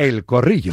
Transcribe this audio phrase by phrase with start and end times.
[0.00, 0.72] El Corrillo.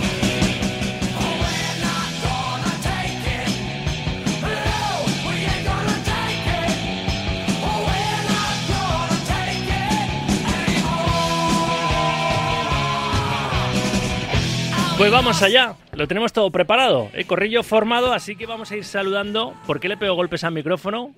[14.98, 18.86] Pues vamos allá, lo tenemos todo preparado, el corrillo formado, así que vamos a ir
[18.86, 19.54] saludando.
[19.68, 21.14] ¿Por qué le pego golpes al micrófono?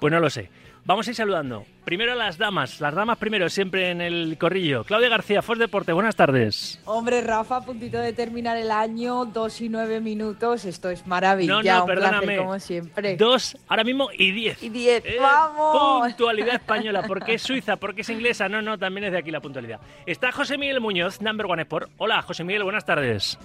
[0.00, 0.48] Pues no lo sé.
[0.86, 1.64] Vamos a ir saludando.
[1.86, 4.84] Primero a las damas, las damas primero, siempre en el corrillo.
[4.84, 6.78] Claudia García, Fos Deporte, buenas tardes.
[6.84, 11.54] Hombre, Rafa, a puntito de terminar el año, dos y nueve minutos, esto es maravilla.
[11.54, 12.18] No, no, un perdóname.
[12.26, 13.16] placer, como siempre.
[13.16, 14.62] Dos, ahora mismo y diez.
[14.62, 16.02] y diez, Eh, ¡vamos!
[16.08, 18.50] Puntualidad española, porque es suiza, porque es inglesa.
[18.50, 19.80] No, no, también es de aquí la puntualidad.
[20.04, 21.92] Está José Miguel Muñoz, Number One Sport.
[21.96, 23.38] Hola, José Miguel, buenas tardes.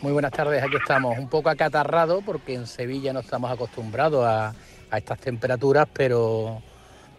[0.00, 1.16] Muy buenas tardes, aquí estamos.
[1.16, 4.52] Un poco acatarrado porque en Sevilla no estamos acostumbrados a,
[4.92, 6.60] a estas temperaturas, pero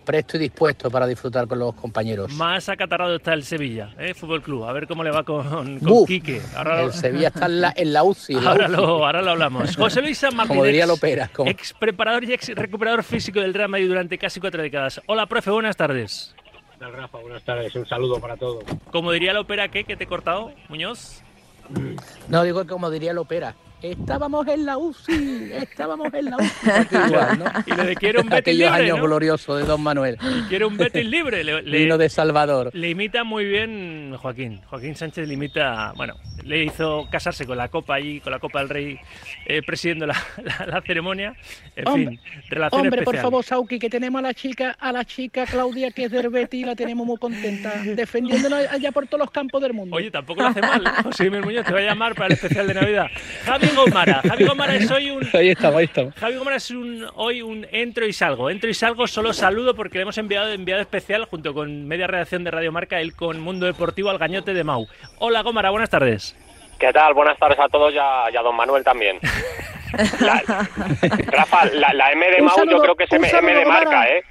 [0.05, 2.31] presto y dispuesto para disfrutar con los compañeros.
[2.33, 4.13] Más acatarrado está el Sevilla, ¿eh?
[4.13, 4.65] Fútbol Club.
[4.65, 6.39] A ver cómo le va con, con Quique.
[6.55, 8.33] Ahora, El Sevilla está en la, en la UCI.
[8.35, 8.75] en la ahora UCI.
[8.75, 9.75] lo, ahora lo hablamos.
[9.77, 13.39] José Luis San Martín, Como diría ex- Lopera, como- ex preparador y ex recuperador físico
[13.39, 15.01] del Real Madrid durante casi cuatro décadas.
[15.07, 16.35] Hola, profe, buenas tardes.
[16.73, 17.17] ¿Qué tal, Rafa?
[17.19, 17.73] Buenas tardes.
[17.75, 18.65] Un saludo para todos.
[18.91, 19.83] Como diría Lopera, ¿qué?
[19.85, 21.23] ¿Que te he cortado, Muñoz?
[22.27, 23.55] No, digo como diría Lopera.
[23.83, 26.95] Estábamos en la UCI, estábamos en la UCI.
[27.09, 27.45] Igual, ¿no?
[27.65, 29.03] Y le de quiero un Betis Aquellos libre, años ¿no?
[29.03, 30.17] gloriosos de Don Manuel.
[30.47, 31.43] Quiere un Betis libre.
[31.43, 32.69] Le, le- Vino de Salvador.
[32.73, 34.61] le imita muy bien Joaquín.
[34.69, 38.59] Joaquín Sánchez le imita, bueno, le hizo casarse con la Copa allí, con la Copa
[38.59, 38.97] del Rey,
[39.47, 41.35] eh, presidiendo la, la- la ceremonia.
[41.75, 45.03] En Hombre, fin, relación Hombre, por favor, Sauki, que tenemos a la chica, a la
[45.03, 49.19] chica Claudia, que es del Betis, y la tenemos muy contenta, defendiéndonos allá por todos
[49.19, 49.93] los campos del mundo.
[49.97, 50.85] Oye, tampoco lo hace mal.
[51.03, 53.07] José Miguel Muñoz te va a llamar para el especial de Navidad.
[53.45, 54.21] Javi Gomara.
[54.27, 55.27] Javi Gomara es hoy un.
[55.33, 56.13] ahí estamos, ahí estamos.
[56.15, 58.49] Javi Gomara es un, hoy un entro y salgo.
[58.49, 62.43] Entro y salgo, solo saludo porque le hemos enviado enviado especial junto con media redacción
[62.43, 64.87] de Radio Marca, él con Mundo Deportivo al Gañote de Mau.
[65.19, 66.35] Hola Gomara, buenas tardes.
[66.79, 67.13] ¿Qué tal?
[67.13, 69.19] Buenas tardes a todos y a, y a don Manuel también.
[70.19, 70.41] La-
[71.27, 73.83] Rafa, la, la M de Mau yo creo que es M, M de Gomara.
[73.85, 74.23] marca, ¿eh?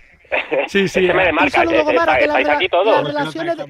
[0.68, 1.04] Sí, sí.
[1.04, 3.06] Es M de Un saludo, Gomara, que la estáis rela- aquí la todos.
[3.06, 3.64] relaciones de-.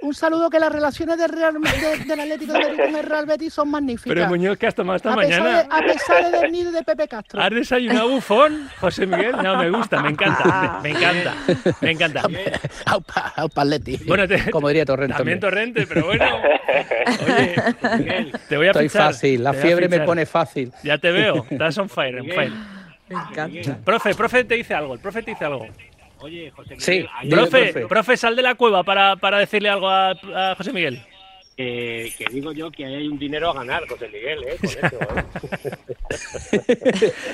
[0.00, 3.26] Un saludo que las relaciones del, Real, de- del Atlético de Madrid con el Real
[3.26, 4.14] Betis son magníficas.
[4.14, 5.62] Pero Muñoz, ¿qué has tomado esta a, pesar mañana?
[5.62, 7.40] de, a pesar del nido de Pepe Castro.
[7.40, 9.32] ¿Has desayunado bufón, José Miguel?
[9.42, 11.34] No, me gusta, me encanta, me, me encanta,
[11.80, 12.22] me encanta.
[12.86, 13.98] Aupa, aupa Atleti.
[14.06, 15.16] Bueno, te- como diría Torrente.
[15.16, 15.40] También.
[15.40, 16.24] Torrente, pero bueno.
[17.26, 17.54] Oye,
[17.98, 19.02] Miguel, te voy a Estoy fichar.
[19.12, 20.72] fácil, la fiebre me pone fácil.
[20.82, 22.52] Ya te veo, estás on fire, on fire.
[23.14, 23.78] Me encanta.
[23.84, 25.66] Profe, profe te dice algo, el profe te dice algo.
[26.18, 27.86] Oye, José Miguel, Sí, Profe, profe.
[27.88, 31.02] profe, sal de la cueva para, para decirle algo a, a José Miguel.
[31.56, 34.56] eh, que digo yo que hay un dinero a ganar, José Miguel, ¿eh?
[34.60, 35.24] Con eso, ¿eh?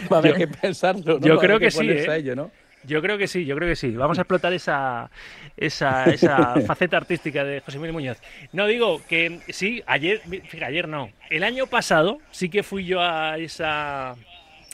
[0.12, 1.18] Va a haber que pensarlo.
[1.18, 1.26] ¿no?
[1.26, 2.06] yo creo que sí, ¿eh?
[2.08, 2.50] a ello, ¿no?
[2.84, 3.90] Yo creo que sí, yo creo que sí.
[3.90, 5.10] Vamos a explotar esa,
[5.56, 8.18] esa, esa faceta artística de José Miguel Muñoz.
[8.52, 11.10] No digo que sí, ayer, fíjate, ayer no.
[11.28, 14.14] El año pasado sí que fui yo a esa,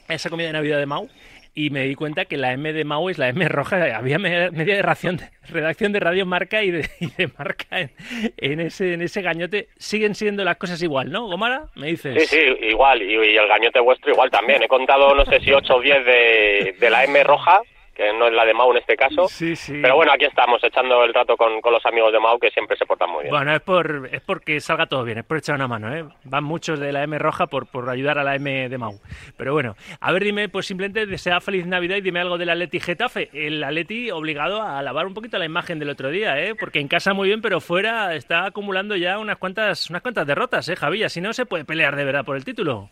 [0.09, 1.09] esa comida de Navidad de Mau
[1.55, 3.97] y me di cuenta que la M de Mau es la M roja.
[3.97, 7.89] Había media, media de ración, redacción de Radio Marca y de, de Marca
[8.37, 9.69] en, ese, en ese gañote.
[9.79, 11.67] Siguen siendo las cosas igual, ¿no, Gomara?
[11.77, 12.29] Me dices.
[12.29, 13.03] Sí, sí, igual.
[13.03, 14.63] Y, el gañote vuestro igual también.
[14.63, 17.63] He contado, no sé si 8 o 10 de, de la M roja,
[17.95, 19.29] que no es la de Mau en este caso.
[19.29, 19.79] Sí, sí.
[19.81, 22.77] Pero bueno, aquí estamos echando el rato con, con los amigos de Mau que siempre
[22.77, 23.35] se portan muy bien.
[23.35, 26.05] Bueno, es por es porque salga todo bien, es por echar una mano, ¿eh?
[26.25, 28.95] Van muchos de la M roja por, por ayudar a la M de Mau.
[29.37, 32.81] Pero bueno, a ver, dime, pues simplemente desea feliz Navidad y dime algo del Atleti
[32.81, 33.31] Getafe.
[33.33, 36.55] El Atleti obligado a lavar un poquito la imagen del otro día, ¿eh?
[36.55, 40.69] Porque en casa muy bien, pero fuera está acumulando ya unas cuantas unas cuantas derrotas,
[40.69, 41.09] ¿eh, Javi?
[41.09, 42.91] Si no se puede pelear de verdad por el título.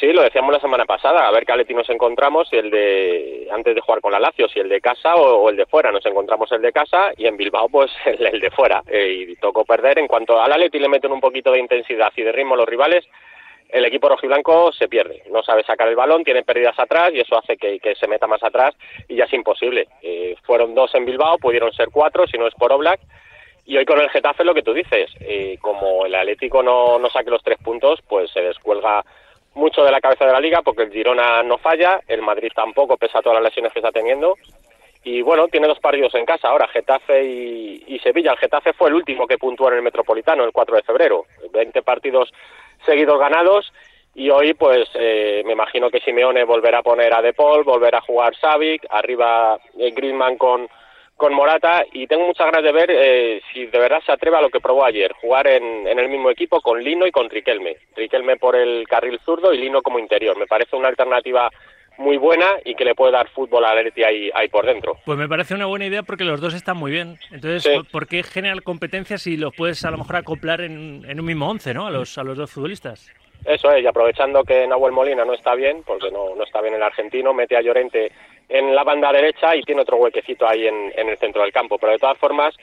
[0.00, 3.46] Sí, lo decíamos la semana pasada, a ver qué Atleti nos encontramos, si el de
[3.52, 5.92] antes de jugar con la Lazio, si el de casa o, el de fuera.
[5.92, 8.82] Nos encontramos el de casa y en Bilbao pues el, de fuera.
[8.86, 9.98] Eh, y tocó perder.
[9.98, 13.06] En cuanto al Atleti le meten un poquito de intensidad y de ritmo los rivales,
[13.68, 15.22] el equipo rojiblanco se pierde.
[15.30, 18.26] No sabe sacar el balón, tiene pérdidas atrás y eso hace que, que se meta
[18.26, 18.74] más atrás
[19.06, 19.86] y ya es imposible.
[20.00, 23.00] Eh, fueron dos en Bilbao, pudieron ser cuatro si no es por Oblak.
[23.66, 27.10] Y hoy con el Getafe lo que tú dices, eh, como el Atlético no, no
[27.10, 29.04] saque los tres puntos, pues se descuelga
[29.54, 32.96] mucho de la cabeza de la liga porque el Girona no falla, el Madrid tampoco,
[32.96, 34.36] pese a todas las lesiones que está teniendo.
[35.02, 38.32] Y bueno, tiene dos partidos en casa ahora, Getafe y, Sevilla.
[38.32, 41.24] El Getafe fue el último que puntuó en el Metropolitano el 4 de febrero.
[41.52, 42.30] 20 partidos
[42.84, 43.72] seguidos ganados
[44.14, 47.98] y hoy pues eh, me imagino que Simeone volverá a poner a De Paul, volverá
[47.98, 50.68] a jugar Savic, arriba eh, Griezmann con,
[51.20, 54.40] con Morata y tengo muchas ganas de ver eh, si de verdad se atreve a
[54.40, 57.76] lo que probó ayer, jugar en, en el mismo equipo con Lino y con Riquelme.
[57.94, 60.38] Riquelme por el carril zurdo y Lino como interior.
[60.38, 61.50] Me parece una alternativa
[61.98, 64.96] muy buena y que le puede dar fútbol al Atleti ahí, ahí por dentro.
[65.04, 67.18] Pues me parece una buena idea porque los dos están muy bien.
[67.30, 71.26] Entonces, ¿por qué generar competencia si los puedes a lo mejor acoplar en, en un
[71.26, 71.86] mismo once, ¿no?
[71.86, 73.12] A los, a los dos futbolistas.
[73.44, 76.74] Eso es, y aprovechando que Nahuel Molina no está bien, porque no, no está bien
[76.74, 78.10] el argentino, mete a Llorente
[78.50, 81.78] en la banda derecha y tiene otro huequecito ahí en, en el centro del campo.
[81.78, 82.54] Pero de todas formas,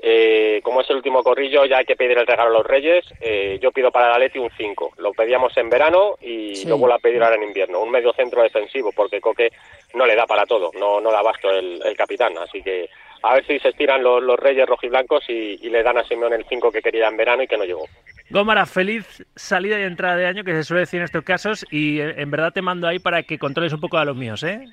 [0.00, 3.04] eh, como es el último corrillo, ya hay que pedir el regalo a los Reyes.
[3.20, 4.94] Eh, yo pido para el Atleti un 5.
[4.98, 7.80] Lo pedíamos en verano y lo vuelvo a pedir ahora en invierno.
[7.80, 9.50] Un medio centro defensivo, porque Coque
[9.94, 12.36] no le da para todo, no, no da abasto el, el capitán.
[12.38, 12.90] Así que
[13.22, 16.32] a ver si se estiran los, los Reyes rojiblancos y, y le dan a Simeón
[16.32, 17.86] el 5 que quería en verano y que no llegó.
[18.30, 22.00] Gómara, feliz salida y entrada de año, que se suele decir en estos casos, y
[22.00, 24.64] eh, en verdad te mando ahí para que controles un poco a los míos, ¿eh?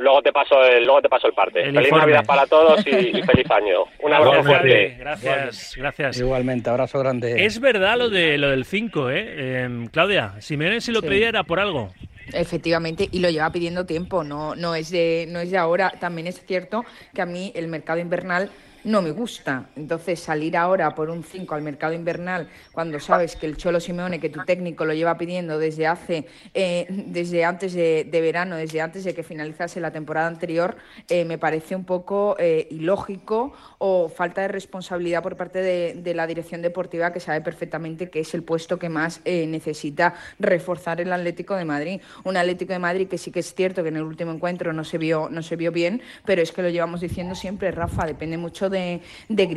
[0.00, 1.60] Luego te paso el, luego te paso el parte.
[1.60, 2.06] El feliz informe.
[2.12, 3.84] Navidad para todos y, y feliz año.
[4.02, 4.96] Un abrazo fuerte.
[4.98, 6.18] Gracias, gracias.
[6.18, 7.44] Igualmente, abrazo grande.
[7.44, 9.62] Es verdad lo de lo del 5, ¿eh?
[9.64, 11.06] Em, Claudia, Simeone si lo Sí.
[11.08, 11.92] pedía era por algo.
[12.32, 15.92] Efectivamente, y lo lleva pidiendo tiempo, no, no, es de, no es de ahora.
[15.98, 18.50] También es cierto que a mí el mercado invernal
[18.84, 19.70] no me gusta.
[19.76, 24.20] Entonces, salir ahora por un 5 al mercado invernal, cuando sabes que el Cholo Simeone,
[24.20, 29.04] que tu técnico lo lleva pidiendo desde hace, eh, desde antes de, verano, desde antes
[29.04, 30.76] de que finalizase la temporada anterior,
[31.08, 36.26] eh, me parece un poco eh, ilógico o falta de responsabilidad por parte de, la
[36.26, 41.54] dirección deportiva, que sabe perfectamente que es el puesto que más necesita reforzar el Atlético
[41.54, 42.00] de Madrid.
[42.24, 44.82] Un Atlético de Madrid que sí que es cierto que en el último encuentro no
[44.82, 48.38] se vio, no se vio bien, pero es que lo llevamos diciendo siempre, Rafa, depende
[48.38, 49.50] mucho de, de.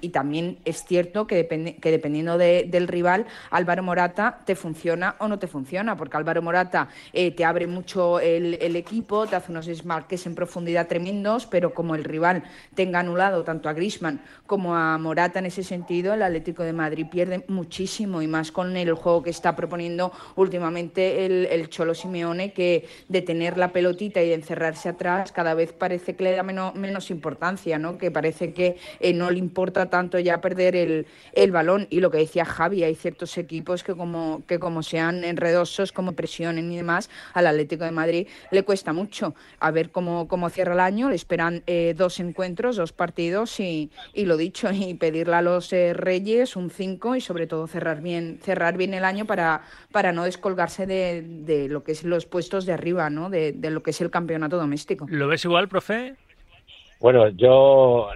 [0.00, 1.46] Y también es cierto que,
[1.80, 6.40] que dependiendo de- del rival, Álvaro Morata te funciona o no te funciona, porque Álvaro
[6.42, 11.46] Morata eh, te abre mucho el, el equipo, te hace unos desmarques en profundidad tremendos,
[11.46, 12.42] pero como el rival
[12.74, 17.06] tenga anulado tanto a Grisman como a Morata en ese sentido, el Atlético de Madrid
[17.10, 22.52] pierde muchísimo y más con el juego que está proponiendo últimamente el, el Cholo Simeone,
[22.52, 26.42] que de tener la pelotita y de encerrarse atrás cada vez parece que le da
[26.42, 27.98] menos, menos importancia, ¿no?
[27.98, 31.86] que parece que eh, no le importa tanto ya perder el, el balón.
[31.90, 36.12] Y lo que decía Javi, hay ciertos equipos que como, que como sean enredosos, como
[36.12, 39.34] presionen y demás, al Atlético de Madrid le cuesta mucho.
[39.60, 43.90] A ver cómo, cómo cierra el año, le esperan eh, dos encuentros, dos partidos y,
[44.14, 48.00] y lo dicho, y pedirle a los eh, Reyes un 5 y sobre todo cerrar
[48.00, 49.62] bien, cerrar bien el año para,
[49.92, 53.30] para no descolgarse de, de lo que es los puestos de arriba, ¿no?
[53.30, 55.06] de, de lo que es el campeonato doméstico.
[55.08, 56.14] ¿Lo ves igual, profe?
[57.00, 58.08] Bueno, yo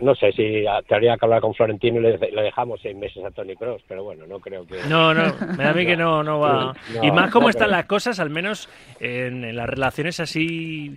[0.00, 3.24] no sé si te habría que hablar con Florentino y le, le dejamos seis meses
[3.24, 4.76] a Tony Cross, pero bueno, no creo que.
[4.88, 6.74] No, no, me da a mí que no, no va.
[6.94, 7.78] No, y más como no están creo.
[7.78, 8.68] las cosas, al menos
[9.00, 10.96] en, en las relaciones así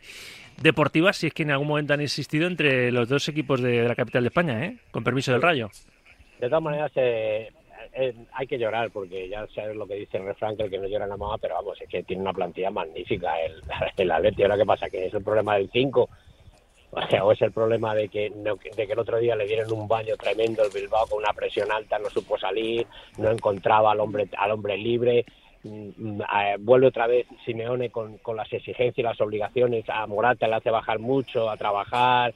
[0.62, 3.88] deportivas, si es que en algún momento han existido entre los dos equipos de, de
[3.88, 4.78] la capital de España, ¿eh?
[4.92, 5.70] Con permiso del Rayo.
[6.40, 7.50] De todas maneras, eh,
[7.94, 10.78] eh, hay que llorar porque ya sabes lo que dice el refrán, que el que
[10.78, 13.62] no llora la mamá, pero vamos, es que tiene una plantilla magnífica el,
[13.98, 14.44] el Atleti.
[14.44, 14.90] Ahora, ¿qué pasa?
[14.90, 16.10] ¿Que es el problema del 5?
[16.92, 19.88] O sea, es el problema de que, de que el otro día le dieron un
[19.88, 22.88] baño tremendo el Bilbao con una presión alta, no supo salir,
[23.18, 25.26] no encontraba al hombre, al hombre libre.
[25.64, 29.86] Mm, mm, eh, vuelve otra vez Simeone con, con las exigencias y las obligaciones.
[29.90, 32.34] A Morata le hace bajar mucho, a trabajar.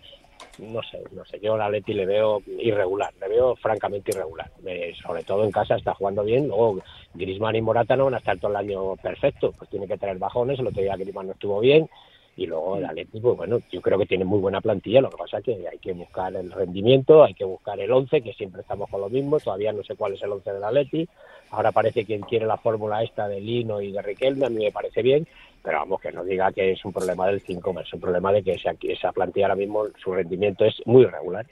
[0.60, 1.40] No sé, no sé.
[1.42, 4.52] Yo a Leti le veo irregular, le veo francamente irregular.
[4.66, 6.48] Eh, sobre todo en casa está jugando bien.
[6.48, 6.80] Luego
[7.14, 9.52] Griezmann y Morata no van a estar todo el año perfecto.
[9.58, 10.60] Pues tiene que traer bajones.
[10.60, 11.90] El otro día Griezmann no estuvo bien.
[12.36, 15.18] Y luego el Atleti, pues bueno, yo creo que tiene muy buena plantilla, lo que
[15.18, 18.62] pasa es que hay que buscar el rendimiento, hay que buscar el 11, que siempre
[18.62, 21.08] estamos con lo mismo, todavía no sé cuál es el 11 del Atleti,
[21.52, 24.72] ahora parece quien quiere la fórmula esta de Lino y de Riquelme, a mí me
[24.72, 25.28] parece bien,
[25.62, 28.42] pero vamos, que no diga que es un problema del 5, es un problema de
[28.42, 31.46] que esa, esa plantilla ahora mismo, su rendimiento es muy irregular.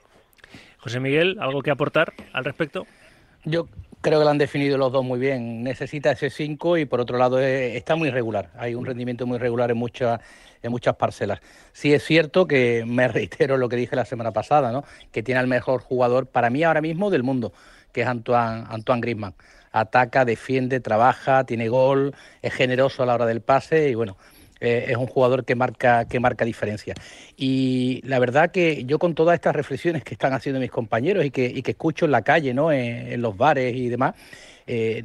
[0.79, 2.87] José Miguel, ¿algo que aportar al respecto?
[3.45, 3.67] Yo
[4.01, 5.63] creo que lo han definido los dos muy bien.
[5.63, 8.49] Necesita ese 5 y por otro lado eh, está muy regular.
[8.57, 10.19] Hay un rendimiento muy regular en muchas
[10.63, 11.39] en muchas parcelas.
[11.73, 14.83] Sí es cierto que me reitero lo que dije la semana pasada, ¿no?
[15.11, 17.53] Que tiene al mejor jugador para mí ahora mismo del mundo,
[17.91, 19.35] que es Antoine Antoine Griezmann.
[19.71, 24.17] Ataca, defiende, trabaja, tiene gol, es generoso a la hora del pase y bueno,
[24.61, 26.93] eh, es un jugador que marca, que marca diferencia.
[27.35, 31.31] Y la verdad que yo con todas estas reflexiones que están haciendo mis compañeros y
[31.31, 32.71] que, y que escucho en la calle, ¿no?
[32.71, 34.15] en, en los bares y demás,
[34.67, 35.03] eh,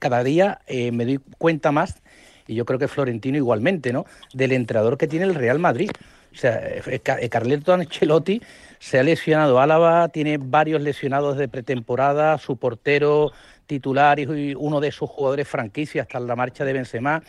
[0.00, 2.02] cada día eh, me doy cuenta más,
[2.46, 4.04] y yo creo que Florentino igualmente, ¿no?
[4.32, 5.90] del entrenador que tiene el Real Madrid.
[6.32, 8.42] O sea, eh, Ca- eh, Carleto Ancelotti
[8.80, 13.30] se ha lesionado Álava, tiene varios lesionados de pretemporada, su portero
[13.66, 17.22] titular y uno de sus jugadores franquicia hasta la marcha de Benzema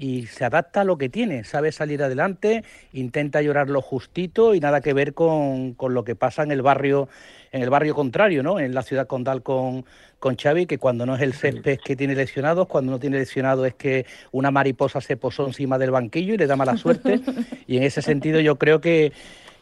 [0.00, 2.64] y se adapta a lo que tiene, sabe salir adelante,
[2.94, 6.62] intenta llorar lo justito y nada que ver con, con lo que pasa en el
[6.62, 7.08] barrio
[7.52, 8.60] en el barrio contrario, ¿no?
[8.60, 9.84] En la ciudad condal con,
[10.18, 13.66] con Xavi, que cuando no es el césped que tiene lesionados, cuando no tiene lesionado
[13.66, 17.20] es que una mariposa se posó encima del banquillo y le da mala suerte.
[17.66, 19.12] y en ese sentido yo creo que,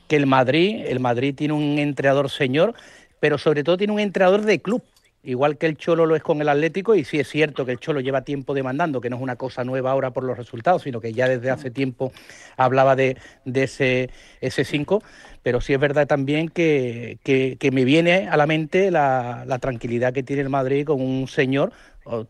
[0.06, 2.74] que el Madrid, el Madrid tiene un entrenador señor,
[3.18, 4.82] pero sobre todo tiene un entrenador de club
[5.22, 7.78] igual que el Cholo lo es con el Atlético, y sí es cierto que el
[7.78, 11.00] Cholo lleva tiempo demandando, que no es una cosa nueva ahora por los resultados, sino
[11.00, 12.12] que ya desde hace tiempo
[12.56, 14.10] hablaba de, de ese,
[14.40, 15.02] ese 5,
[15.42, 20.12] pero sí es verdad también que, que, me viene a la mente la, la, tranquilidad
[20.12, 21.72] que tiene el Madrid con un señor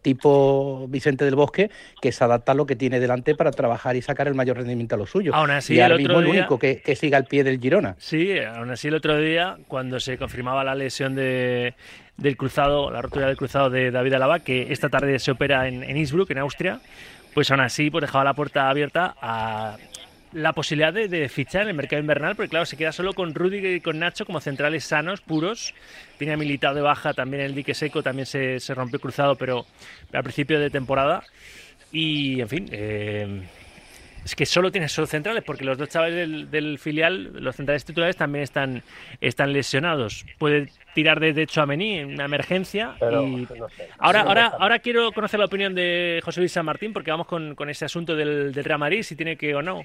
[0.03, 4.03] tipo Vicente del Bosque que se adapta a lo que tiene delante para trabajar y
[4.03, 5.35] sacar el mayor rendimiento a lo suyo.
[5.35, 7.95] Aún así, y el mismo otro el único que, que siga al pie del Girona.
[7.99, 11.75] Sí, aún así el otro día, cuando se confirmaba la lesión de,
[12.19, 15.83] del cruzado, la rotura del cruzado de David Alaba, que esta tarde se opera en,
[15.83, 16.81] en Innsbruck, en Austria,
[17.33, 19.77] pues aún así pues dejaba la puerta abierta a
[20.33, 23.67] la posibilidad de, fichar en el mercado invernal, porque claro, se queda solo con Rudy
[23.67, 25.75] y con Nacho como centrales sanos, puros.
[26.19, 29.67] Tiene militado de baja también el dique seco, también se, se rompió cruzado, pero
[30.13, 31.25] al principio de temporada.
[31.91, 33.43] Y en fin, eh,
[34.29, 37.85] es que solo tiene solo centrales, porque los dos chavales del, del, filial, los centrales
[37.85, 38.83] titulares, también están,
[39.23, 40.27] están lesionados.
[40.37, 42.95] Puede tirar de, hecho a Mení en una emergencia.
[43.01, 43.49] Pero, y...
[43.59, 43.89] no sé.
[43.99, 47.55] ahora, ahora, ahora quiero conocer la opinión de José Luis San Martín, porque vamos con,
[47.55, 49.83] con ese asunto del, del Real Madrid, si tiene que o no.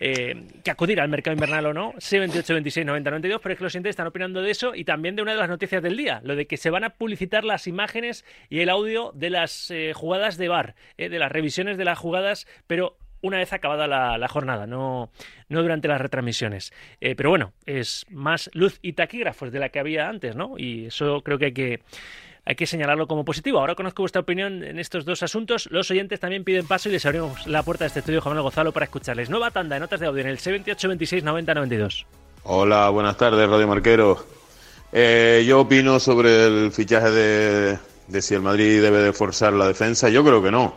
[0.00, 3.64] Eh, que acudir al mercado invernal o no, C28, 26, 90, 92, pero es que
[3.64, 6.20] los siguientes están opinando de eso y también de una de las noticias del día,
[6.24, 9.92] lo de que se van a publicitar las imágenes y el audio de las eh,
[9.94, 14.28] jugadas de bar, eh, de las revisiones de las jugadas, pero una vez acabada la,
[14.28, 15.10] jornada, no,
[15.48, 16.72] no durante las retransmisiones.
[17.00, 20.58] Eh, pero bueno, es más luz y taquígrafos de la que había antes, ¿no?
[20.58, 21.80] Y eso creo que hay que
[22.46, 23.58] hay que señalarlo como positivo.
[23.58, 25.68] Ahora conozco vuestra opinión en estos dos asuntos.
[25.70, 28.72] Los oyentes también piden paso y les abrimos la puerta de este estudio Juan Gonzalo
[28.72, 29.30] para escucharles.
[29.30, 32.06] Nueva tanda de notas de audio en el C28 26 90 92.
[32.42, 34.26] Hola, buenas tardes, Radio Marquero.
[34.92, 39.66] Eh, yo opino sobre el fichaje de, de si el Madrid debe de forzar la
[39.66, 40.10] defensa.
[40.10, 40.74] Yo creo que no.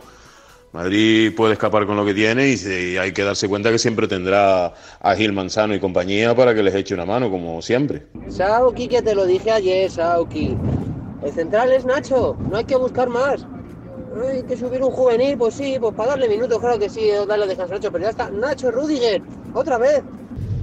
[0.72, 4.06] Madrid puede escapar con lo que tiene y, y, hay que darse cuenta que siempre
[4.06, 8.06] tendrá a Gil Manzano y compañía para que les eche una mano, como siempre.
[8.28, 10.56] Sauki, que te lo dije ayer, Sauki.
[11.24, 13.46] El central es Nacho, no hay que buscar más.
[14.28, 17.46] Hay que subir un juvenil, pues sí, pues para darle minutos, claro que sí, darle
[17.46, 18.30] descanso a Nacho, pero ya está.
[18.30, 19.22] Nacho Rudiger,
[19.54, 20.02] otra vez.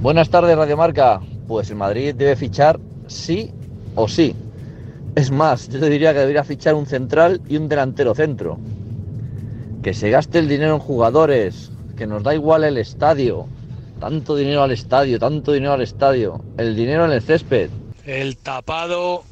[0.01, 1.19] Buenas tardes, Radio Marca.
[1.47, 3.51] Pues el Madrid debe fichar sí
[3.95, 4.35] o sí.
[5.15, 8.59] Es más, yo te diría que debería fichar un central y un delantero centro.
[9.85, 13.47] Que se gaste el dinero en jugadores, que nos da igual el estadio.
[13.99, 16.43] Tanto dinero al estadio, tanto dinero al estadio.
[16.57, 17.69] El dinero en el césped.
[18.03, 19.23] El tapado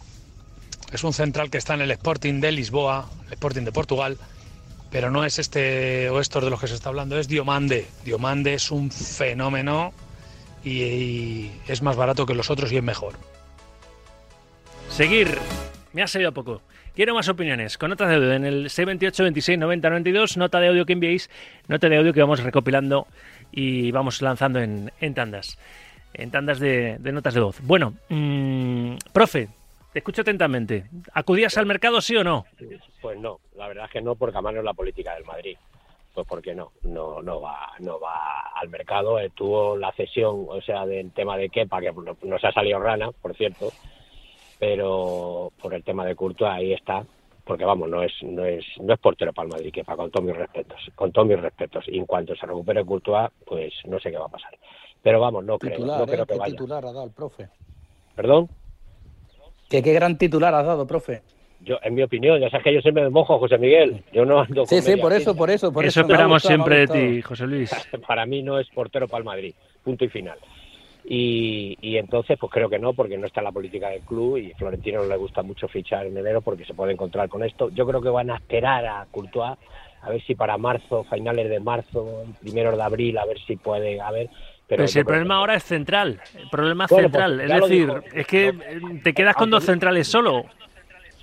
[0.92, 4.20] es un central que está en el Sporting de Lisboa, el Sporting de Portugal,
[4.92, 7.88] pero no es este o estos de los que se está hablando, es Diomande.
[8.06, 9.92] Diomande es un fenómeno
[10.64, 13.14] y, y es más barato que los otros y es mejor.
[14.92, 15.36] Seguir.
[15.94, 16.62] Me ha salido poco.
[16.96, 20.38] Quiero más opiniones con notas de audio en el C28 26 90 92.
[20.38, 21.28] Nota de audio que enviéis,
[21.68, 23.08] nota de audio que vamos recopilando
[23.52, 25.58] y vamos lanzando en, en tandas.
[26.14, 27.60] En tandas de, de, notas de voz.
[27.64, 29.48] Bueno, mmm, profe,
[29.92, 30.86] te escucho atentamente.
[31.14, 32.46] ¿Acudías al mercado, sí o no?
[33.02, 35.58] Pues no, la verdad es que no, porque además no es la política del Madrid.
[36.14, 39.18] Pues porque no, no, no va, no va al mercado.
[39.34, 43.10] Tuvo la cesión, o sea, del tema de Kepa, que no se ha salido rana,
[43.20, 43.72] por cierto,
[44.60, 47.06] pero por el tema de Courtois ahí está,
[47.44, 50.26] porque vamos, no es, no es, no es portero para el Madrid, Kepa, con todos
[50.26, 51.86] mis respetos, con todos mis respetos.
[51.88, 54.58] Y en cuanto se recupere Courtois, pues no sé qué va a pasar.
[55.02, 56.28] Pero vamos, no titular, creo, no creo ¿eh?
[56.28, 56.52] que ¿Qué vaya.
[56.52, 57.50] titular ha dado el profe?
[58.16, 58.50] ¿Perdón?
[59.70, 61.22] ¿Qué, qué gran titular has dado, profe?
[61.62, 64.04] Yo, en mi opinión, ya sabes que yo siempre me mojo, José Miguel.
[64.12, 66.02] Yo no ando Sí, sí, por eso, por eso, por eso.
[66.02, 67.72] eso esperamos siempre de ti, José Luis.
[68.08, 70.38] Para mí no es portero para el Madrid, punto y final.
[71.06, 74.38] Y, y, entonces, pues creo que no, porque no está en la política del club
[74.38, 77.70] y Florentino no le gusta mucho fichar en enero porque se puede encontrar con esto.
[77.70, 79.58] Yo creo que van a esperar a Courtois
[80.04, 84.00] a ver si para marzo, finales de marzo, primeros de abril, a ver si puede,
[84.02, 84.30] a ver.
[84.68, 85.40] Pero, si el problema que...
[85.40, 89.14] ahora es central, el problema bueno, central, pues, es decir, dijo, es que no, te
[89.14, 90.46] quedas con dos centrales solo.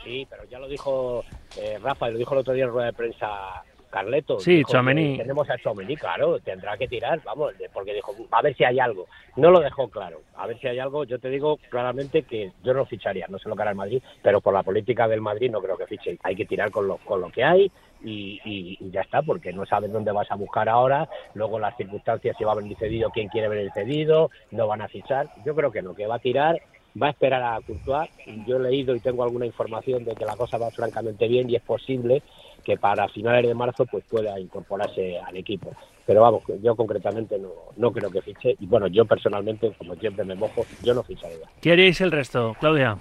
[0.04, 1.24] Sí, pero ya lo dijo
[1.58, 4.38] eh, Rafa, lo dijo el otro día en rueda de prensa Carleto.
[4.38, 5.18] Sí, Chouameni.
[5.18, 9.06] Tenemos a Chouameni, claro, tendrá que tirar, vamos, porque dijo, a ver si hay algo.
[9.36, 11.04] No lo dejó claro, a ver si hay algo.
[11.04, 14.02] Yo te digo claramente que yo no ficharía, no sé lo que hará el Madrid,
[14.22, 16.18] pero por la política del Madrid no creo que fiche.
[16.22, 17.70] Hay que tirar con lo, con lo que hay
[18.02, 21.08] y, y, y ya está, porque no sabes dónde vas a buscar ahora.
[21.34, 24.82] Luego las circunstancias, si va a venir cedido, quién quiere ver el cedido, no van
[24.82, 25.28] a fichar.
[25.44, 26.60] Yo creo que no, que va a tirar
[27.00, 28.10] va a esperar a Courtois.
[28.46, 31.56] Yo he leído y tengo alguna información de que la cosa va francamente bien y
[31.56, 32.22] es posible
[32.60, 35.72] que para finales de marzo pues pueda incorporarse al equipo.
[36.06, 38.56] Pero vamos, yo concretamente no, no creo que fiche.
[38.58, 41.46] Y bueno, yo personalmente, como siempre me mojo, yo no ficharía.
[41.60, 42.96] ¿Qué haríais el resto, Claudia?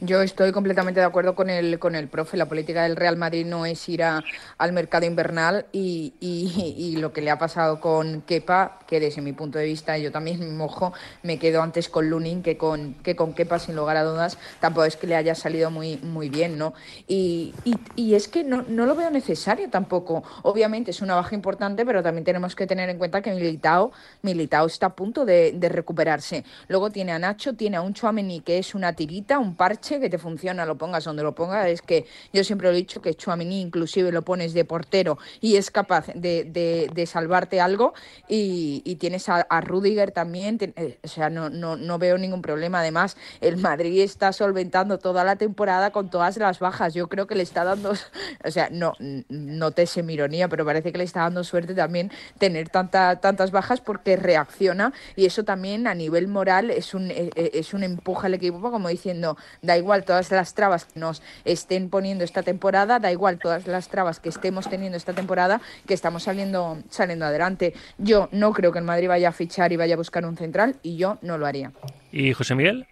[0.00, 2.36] Yo estoy completamente de acuerdo con el, con el profe.
[2.36, 4.22] La política del Real Madrid no es ir a,
[4.58, 9.32] al mercado invernal y, y, lo que le ha pasado con Kepa, que desde mi
[9.32, 13.16] punto de vista, yo también me mojo, me quedo antes con Lunin que con, que
[13.16, 14.36] con Kepa, sin lugar a dudas.
[14.60, 16.74] Tampoco es que le haya salido muy, muy bien, ¿no?
[17.08, 17.54] Y,
[17.94, 20.24] y es que no, no, lo veo necesario tampoco.
[20.42, 24.66] Obviamente es una baja importante, pero también tenemos que tener en cuenta que Militao, Militao
[24.66, 26.44] está a punto de, de recuperarse.
[26.68, 30.10] Luego tiene a Nacho, tiene a un Chouameni que es una tirita, un parche que
[30.10, 33.60] te funciona, lo pongas donde lo pongas, es que yo siempre he dicho que Chuamini
[33.60, 37.94] inclusive lo pones de portero y es capaz de, de, de salvarte algo
[38.28, 42.42] y, y tienes a, a, Rudiger también, te, o sea, no, no, no veo ningún
[42.42, 42.80] problema.
[42.80, 46.94] Además, el Madrid está solventando toda la temporada con todas las bajas.
[46.94, 47.92] Yo creo que le está dando,
[48.44, 48.94] o sea, no,
[49.28, 53.20] no te sé mi ironía, pero parece que le está dando suerte también tener tanta,
[53.20, 58.26] tantas bajas porque reacciona y eso también a nivel moral es un, es un empuje
[58.26, 62.98] al equipo como diciendo, da igual todas las trabas que nos estén poniendo esta temporada,
[62.98, 67.74] da igual todas las trabas que estemos teniendo esta temporada, que estamos saliendo, saliendo adelante.
[67.98, 70.76] Yo no creo que el Madrid vaya a fichar y vaya a buscar un central
[70.82, 71.72] y yo no lo haría.
[72.12, 72.86] ¿Y José Miguel?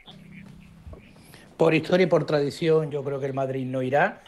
[1.57, 4.23] Por historia y por tradición, yo creo que el Madrid no irá.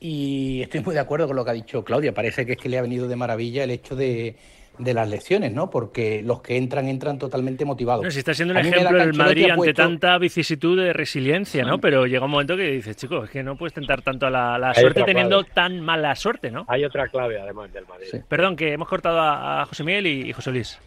[0.00, 2.14] Y estoy muy de acuerdo con lo que ha dicho Claudia.
[2.14, 4.36] Parece que es que le ha venido de maravilla el hecho de,
[4.80, 5.70] de las lecciones, ¿no?
[5.70, 8.04] Porque los que entran, entran totalmente motivados.
[8.04, 9.82] No, si está siendo un ejemplo el Madrid ante puesto...
[9.82, 11.78] tanta vicisitud de resiliencia, ¿no?
[11.78, 14.58] Pero llega un momento que dices, chicos, es que no puedes tentar tanto a la,
[14.58, 16.64] la suerte teniendo tan mala suerte, ¿no?
[16.68, 18.08] Hay otra clave, además, del Madrid.
[18.10, 18.18] Sí.
[18.28, 20.78] Perdón, que hemos cortado a, a José Miguel y, y, José Luis.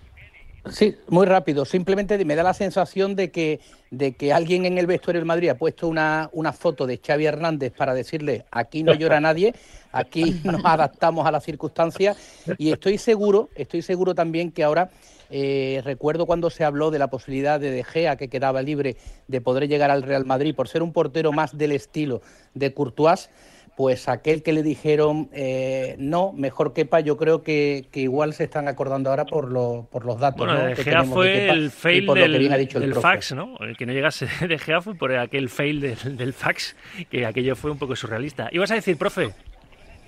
[0.71, 1.65] Sí, muy rápido.
[1.65, 3.59] Simplemente me da la sensación de que,
[3.91, 7.25] de que alguien en el vestuario del Madrid ha puesto una, una foto de Xavi
[7.25, 9.53] Hernández para decirle aquí no llora nadie,
[9.91, 12.17] aquí nos adaptamos a las circunstancias
[12.57, 14.89] y estoy seguro, estoy seguro también que ahora
[15.29, 18.95] eh, recuerdo cuando se habló de la posibilidad de De Gea que quedaba libre
[19.27, 22.21] de poder llegar al Real Madrid por ser un portero más del estilo
[22.53, 23.29] de Courtois
[23.75, 28.43] pues aquel que le dijeron eh, no, mejor Kepa, yo creo que, que, igual se
[28.43, 30.45] están acordando ahora por, lo, por los datos.
[30.45, 30.65] Bueno, ¿no?
[30.65, 33.57] De Gea fue de el fail del, del fax, ¿no?
[33.59, 36.75] El que no llegase De Gea fue por aquel fail del, del, fax,
[37.09, 38.49] que aquello fue un poco surrealista.
[38.51, 39.29] ¿Ibas a decir, profe?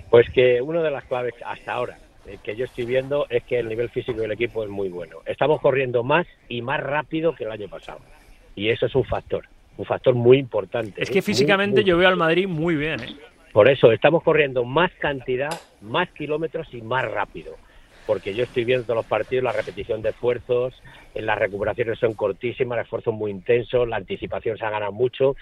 [0.09, 3.59] Pues que una de las claves hasta ahora eh, que yo estoy viendo es que
[3.59, 5.17] el nivel físico del equipo es muy bueno.
[5.25, 7.99] Estamos corriendo más y más rápido que el año pasado.
[8.55, 9.45] Y eso es un factor,
[9.77, 11.01] un factor muy importante.
[11.01, 11.89] Es que físicamente muy, muy...
[11.89, 13.15] yo veo al Madrid muy bien, ¿eh?
[13.55, 17.55] Por eso estamos corriendo más cantidad, más kilómetros y más rápido.
[18.05, 20.73] Porque yo estoy viendo los partidos, la repetición de esfuerzos,
[21.13, 25.37] las recuperaciones son cortísimas, el esfuerzo es muy intenso, la anticipación se ha ganado mucho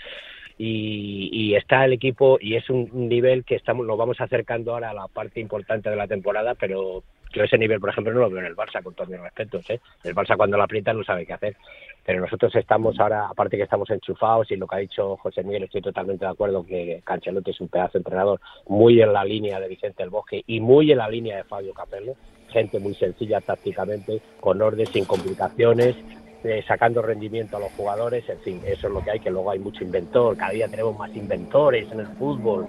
[0.60, 4.93] y, está el equipo y es un, nivel que estamos, lo vamos acercando ahora a
[4.93, 7.02] la parte importante de la temporada, pero
[7.34, 9.67] yo ese nivel, por ejemplo, no lo veo en el Barça, con todos mis respetos.
[9.71, 9.80] ¿eh?
[10.04, 11.56] El Barça cuando lo aprieta no sabe qué hacer.
[12.05, 15.63] Pero nosotros estamos ahora, aparte que estamos enchufados, y lo que ha dicho José Miguel,
[15.63, 19.59] estoy totalmente de acuerdo que Cancelotti es un pedazo de entrenador muy en la línea
[19.59, 22.13] de Vicente del Bosque y muy en la línea de Fabio Capello.
[22.49, 25.95] Gente muy sencilla tácticamente, con orden, sin complicaciones,
[26.43, 29.49] eh, sacando rendimiento a los jugadores, en fin, eso es lo que hay, que luego
[29.49, 32.67] hay mucho inventor, cada día tenemos más inventores en el fútbol.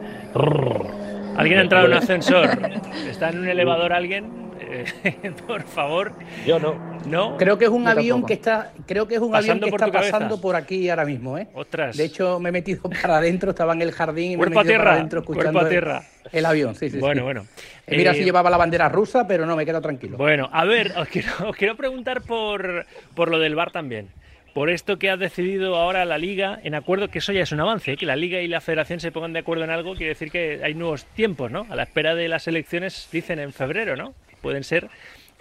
[1.37, 2.51] ¿Alguien ha entrado en un ascensor?
[3.09, 4.44] ¿Está en un elevador alguien?
[4.75, 6.13] Eh, por favor.
[6.47, 6.75] Yo no.
[7.07, 7.37] No.
[7.37, 8.27] Creo que es un avión tampoco.
[8.27, 11.39] que está, creo que es un pasando avión que está pasando por aquí ahora mismo,
[11.39, 11.49] ¿eh?
[11.55, 11.97] Ostras.
[11.97, 14.65] De hecho, me he metido para adentro, estaba en el jardín y Cuerpo me he
[14.65, 16.03] metido para adentro escuchando Cuerpo a tierra.
[16.33, 16.99] El, el avión, sí, sí.
[16.99, 17.25] Bueno, sí.
[17.25, 17.47] bueno.
[17.87, 20.17] Eh, mira eh, si llevaba la bandera rusa, pero no, me quedo tranquilo.
[20.17, 24.09] Bueno, a ver, os quiero, os quiero preguntar por, por lo del bar también
[24.55, 27.61] por esto que ha decidido ahora la Liga, en acuerdo, que eso ya es un
[27.61, 27.97] avance, ¿eh?
[27.97, 30.61] que la Liga y la Federación se pongan de acuerdo en algo, quiere decir que
[30.63, 31.67] hay nuevos tiempos, ¿no?
[31.69, 34.15] A la espera de las elecciones, dicen en febrero, ¿no?
[34.41, 34.89] Pueden ser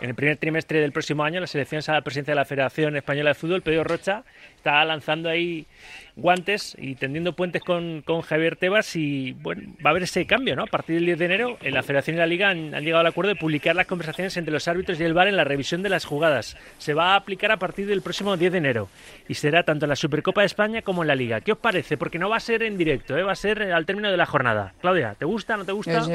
[0.01, 2.95] en el primer trimestre del próximo año, las elecciones a la presidencia de la Federación
[2.97, 4.23] Española de Fútbol, Pedro Rocha
[4.63, 5.67] está lanzando ahí
[6.15, 10.63] guantes y tendiendo puentes con, Javier Tebas y bueno, va a haber ese cambio, ¿no?
[10.63, 13.07] A partir del 10 de enero, en la Federación y la Liga han, llegado al
[13.07, 15.89] acuerdo de publicar las conversaciones entre los árbitros y el VAR en la revisión de
[15.89, 16.55] las jugadas.
[16.77, 18.89] Se va a aplicar a partir del próximo 10 de enero
[19.27, 21.41] y será tanto en la Supercopa de España como en la Liga.
[21.41, 21.97] ¿Qué os parece?
[21.97, 23.23] Porque no va a ser en directo, ¿eh?
[23.23, 24.73] va a ser al término de la jornada.
[24.81, 26.05] Claudia, ¿te gusta, no te gusta?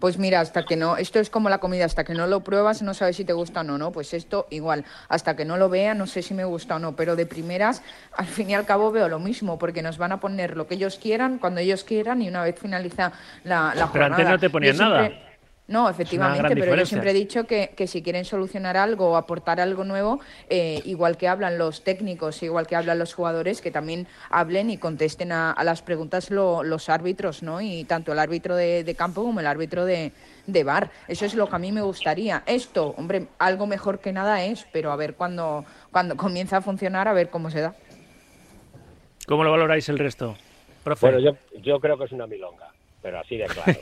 [0.00, 2.82] Pues mira, hasta que no, esto es como la comida, hasta que no lo pruebas
[2.82, 3.92] no sabes si te gusta o no, ¿no?
[3.92, 6.96] Pues esto igual, hasta que no lo vea no sé si me gusta o no,
[6.96, 7.82] pero de primeras,
[8.16, 10.74] al fin y al cabo veo lo mismo, porque nos van a poner lo que
[10.74, 13.12] ellos quieran, cuando ellos quieran y una vez finaliza
[13.44, 14.16] la, la Pero jornada.
[14.16, 15.08] antes no te ponían siempre...
[15.08, 15.34] nada.
[15.66, 19.60] No, efectivamente, pero yo siempre he dicho que, que, si quieren solucionar algo o aportar
[19.60, 24.06] algo nuevo, eh, igual que hablan los técnicos, igual que hablan los jugadores, que también
[24.28, 27.62] hablen y contesten a, las preguntas los árbitros, ¿no?
[27.62, 30.12] Y tanto el árbitro de, campo como el árbitro de,
[30.46, 30.90] de, bar.
[31.08, 32.42] Eso es lo que a mí me gustaría.
[32.44, 37.06] Esto, hombre, algo mejor que nada es, pero a ver cuando, cuando comienza a funcionar,
[37.06, 37.76] a ver cómo se da.
[39.28, 40.36] ¿Cómo lo valoráis el resto?
[41.00, 43.78] Bueno, yo, yo creo que es una milonga pero así de claro.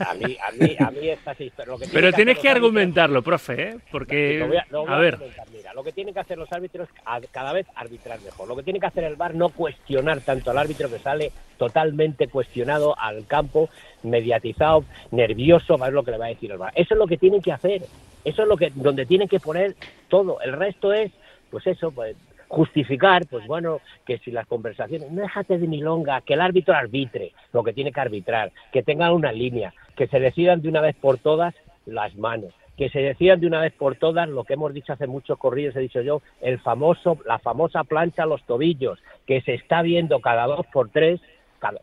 [0.00, 1.88] A mí, a mí, a mí estas historias...
[1.92, 3.76] Pero tienes que, argumentarlo, profe, ¿eh?
[3.92, 4.42] Porque...
[4.88, 5.18] a, ver...
[5.52, 8.48] Mira, lo que tienen que hacer los árbitros es cada vez arbitrar mejor.
[8.48, 12.26] Lo que tiene que hacer el VAR no cuestionar tanto al árbitro que sale totalmente
[12.26, 13.70] cuestionado al campo,
[14.02, 16.72] mediatizado, nervioso, va a ver lo que le va a decir el VAR.
[16.74, 17.82] Eso es lo que tienen que hacer.
[18.24, 19.76] Eso es lo que donde tienen que poner
[20.08, 20.40] todo.
[20.40, 21.12] El resto es,
[21.50, 22.16] pues eso, pues
[22.48, 27.32] justificar, pues bueno, que si las conversaciones, no déjate de milonga, que el árbitro arbitre
[27.52, 30.96] lo que tiene que arbitrar, que tengan una línea, que se decidan de una vez
[30.96, 31.54] por todas
[31.86, 35.06] las manos, que se decidan de una vez por todas lo que hemos dicho hace
[35.06, 39.54] muchos corridos, he dicho yo, el famoso, la famosa plancha a los tobillos, que se
[39.54, 41.20] está viendo cada dos por tres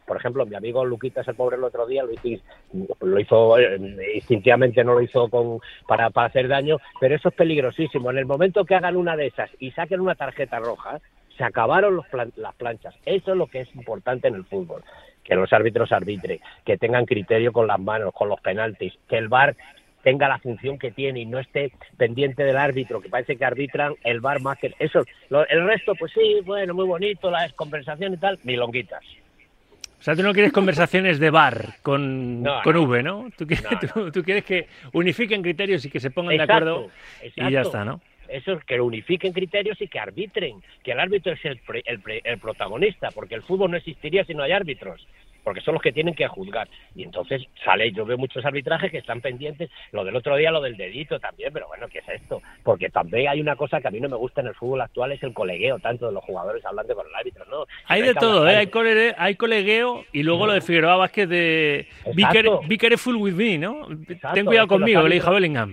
[0.06, 2.44] por ejemplo, mi amigo Luquitas el pobre el otro día lo hizo,
[3.02, 3.80] lo hizo eh,
[4.16, 8.12] instintivamente, no lo hizo con, para, para hacer daño, pero eso es peligrosísimo.
[8.12, 11.00] En el momento que hagan una de esas y saquen una tarjeta roja,
[11.38, 12.02] se acabaron
[12.36, 12.96] las planchas.
[13.06, 14.84] Eso es lo que es importante en el fútbol.
[15.24, 19.28] Que los árbitros arbitren, que tengan criterio con las manos, con los penaltis, que el
[19.28, 19.56] VAR
[20.02, 23.96] tenga la función que tiene y no esté pendiente del árbitro, que parece que arbitran
[24.04, 25.04] el VAR más que eso.
[25.50, 29.04] el resto, pues sí, bueno, muy bonito, la descompensación y tal, milonguitas.
[30.00, 33.30] O sea, tú no quieres conversaciones de bar con, con V, ¿no?
[33.36, 36.90] Tú, quieres que unifiquen criterios y que se pongan de acuerdo
[37.36, 38.00] y ya está, ¿no?
[38.28, 42.38] Eso es que unifiquen criterios y que arbitren, que el árbitro es el, el, el
[42.40, 45.08] protagonista, porque el fútbol no existiría si no hay árbitros
[45.48, 46.68] porque son los que tienen que juzgar.
[46.94, 50.60] Y entonces sale, yo veo muchos arbitrajes que están pendientes, lo del otro día, lo
[50.60, 52.42] del dedito también, pero bueno, ¿qué es esto?
[52.64, 55.14] Porque también hay una cosa que a mí no me gusta en el fútbol actual,
[55.14, 57.66] es el colegueo, tanto de los jugadores hablando con el árbitro, ¿no?
[57.86, 58.58] Hay de todo, ¿eh?
[58.58, 63.58] Hay, colegueo, hay colegueo y luego lo de Figueroa Vázquez de be, careful with me,
[63.58, 63.88] ¿no?
[64.34, 65.72] Ten cuidado conmigo, le dijo a Bellingham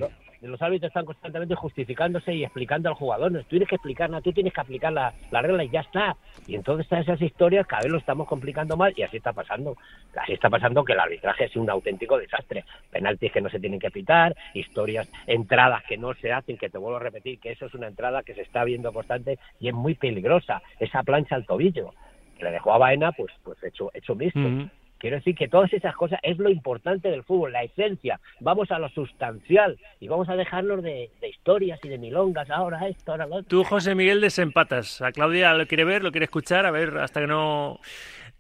[0.49, 3.33] los árbitros están constantemente justificándose y explicando al jugador.
[3.33, 6.17] No, tú tienes que explicar nada, tú tienes que aplicar la, regla y ya está.
[6.47, 9.77] Y entonces esas historias cada vez lo estamos complicando más y así está pasando.
[10.17, 12.65] Así está pasando que el arbitraje es un auténtico desastre.
[12.91, 16.79] Penaltis que no se tienen que pitar, historias, entradas que no se hacen, que te
[16.79, 19.75] vuelvo a repetir que eso es una entrada que se está viendo constante y es
[19.75, 20.63] muy peligrosa.
[20.79, 21.93] Esa plancha al tobillo
[22.37, 24.69] que le dejó a Baena, pues, pues hecho, hecho mixto.
[25.05, 28.19] Quiero decir que todas esas cosas es lo importante del fútbol, la esencia.
[28.41, 33.13] Vamos a lo sustancial y vamos a dejarnos de, historias y de milongas ahora esto,
[33.13, 33.49] ahora lo otro.
[33.49, 35.03] Tú, José Miguel, desempatas.
[35.03, 37.81] A Claudia lo quiere ver, lo quiere escuchar, a ver, hasta que no,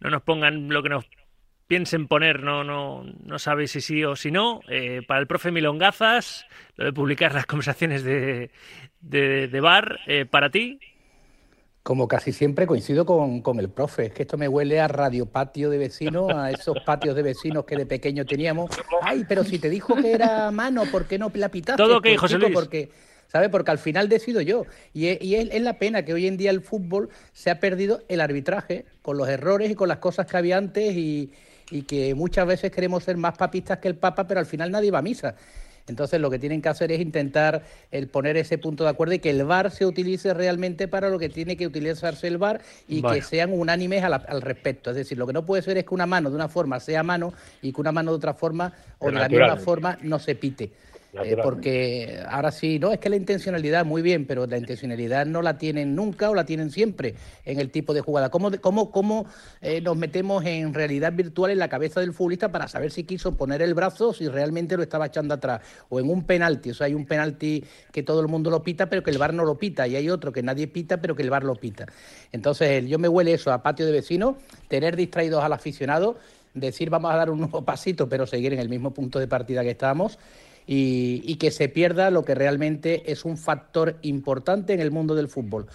[0.00, 1.04] no nos pongan lo que nos
[1.66, 4.62] piensen poner, no, no, no sabe si sí o si no.
[4.66, 6.46] Eh, para el profe Milongazas,
[6.76, 8.50] lo de publicar las conversaciones de,
[9.02, 10.78] de, bar, eh, para ti,
[11.84, 15.26] como casi siempre coincido con, con, el profe, es que esto me huele a radio
[15.26, 18.70] patio de vecinos, a esos patios de vecinos que de pequeño teníamos.
[19.02, 21.82] Ay, pero si te dijo que era mano, ¿por qué no la pitaste?
[21.82, 22.54] Todo que, José Luis.
[22.54, 22.90] Porque,
[23.28, 23.50] ¿sabe?
[23.50, 24.64] Porque al final decido yo.
[24.94, 28.02] Y, es, y es, la pena que hoy en día el fútbol se ha perdido
[28.08, 31.32] el arbitraje con los errores y con las cosas que había antes y,
[31.70, 34.90] y que muchas veces queremos ser más papistas que el Papa, pero al final nadie
[34.90, 35.34] va a misa.
[35.86, 39.18] Entonces lo que tienen que hacer es intentar el poner ese punto de acuerdo y
[39.18, 43.02] que el VAR se utilice realmente para lo que tiene que utilizarse el VAR y
[43.02, 44.90] que sean unánimes al, respecto.
[44.90, 47.02] Es decir, lo que no puede ser es que una mano de una forma sea
[47.02, 50.34] mano y que una mano de otra forma o de la misma forma no se
[50.34, 50.72] pite.
[51.22, 55.42] Eh, porque ahora sí, no, es que la intencionalidad, muy bien, pero la intencionalidad no
[55.42, 58.30] la tienen nunca o la tienen siempre en el tipo de jugada.
[58.30, 59.26] ¿Cómo, cómo, cómo
[59.60, 63.36] eh, nos metemos en realidad virtual en la cabeza del futbolista para saber si quiso
[63.36, 65.60] poner el brazo o si realmente lo estaba echando atrás?
[65.88, 68.88] O en un penalti, o sea, hay un penalti que todo el mundo lo pita,
[68.88, 71.22] pero que el bar no lo pita, y hay otro que nadie pita, pero que
[71.22, 71.86] el bar lo pita.
[72.32, 74.36] Entonces, yo me huele eso a patio de vecinos,
[74.68, 76.16] tener distraídos al aficionado,
[76.54, 79.62] decir vamos a dar un nuevo pasito, pero seguir en el mismo punto de partida
[79.62, 80.18] que estábamos
[80.66, 85.28] y, que se pierda lo que realmente es un factor importante en el mundo del
[85.28, 85.66] fútbol.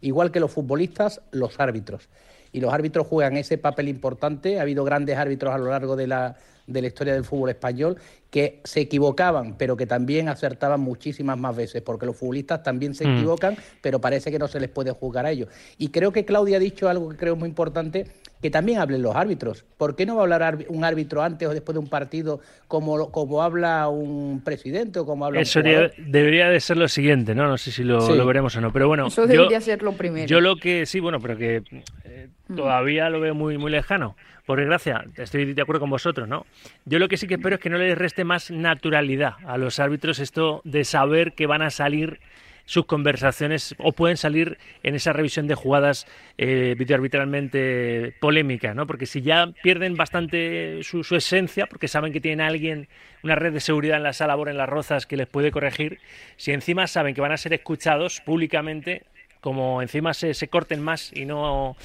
[0.00, 2.08] Igual que los futbolistas, los árbitros.
[2.52, 4.58] Y los árbitros juegan ese papel importante.
[4.58, 7.96] Ha habido grandes árbitros a lo largo de la, de la historia del fútbol español
[8.30, 13.06] que se equivocaban, pero que también acertaban muchísimas más veces, porque los futbolistas también se
[13.06, 13.16] mm.
[13.16, 15.48] equivocan, pero parece que no se les puede juzgar a ellos.
[15.78, 18.06] Y creo que Claudia ha dicho algo que creo muy importante,
[18.42, 19.64] que también hablen los árbitros.
[19.78, 23.10] ¿Por qué no va a hablar un árbitro antes o después de un partido como,
[23.10, 27.48] como habla un presidente o como habla Eso debería de ser lo siguiente, ¿no?
[27.48, 29.06] No sé si lo, veremos o no, pero bueno.
[29.06, 30.26] Eso debería ser lo primero.
[30.26, 31.62] Yo lo que, sí, bueno, pero que
[32.04, 32.56] eh, mm.
[32.56, 34.16] todavía lo veo muy, muy lejano.
[34.46, 36.46] Por desgracia, estoy de acuerdo con vosotros, ¿no?
[36.84, 39.80] Yo lo que sí que espero es que no les reste más naturalidad a los
[39.80, 42.20] árbitros esto de saber que van a salir
[42.64, 46.06] sus conversaciones o pueden salir en esa revisión de jugadas
[46.36, 48.86] eh, videoarbitralmente polémicas, ¿no?
[48.86, 52.88] Porque si ya pierden bastante su, esencia, porque saben que tienen alguien,
[53.22, 56.00] una red de seguridad en la sala en las rozas que les puede corregir,
[56.36, 59.04] si encima saben que van a ser escuchados públicamente,
[59.40, 61.76] como encima se corten más y no